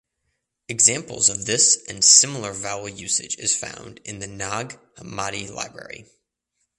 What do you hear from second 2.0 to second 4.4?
similar vowel usage is found in the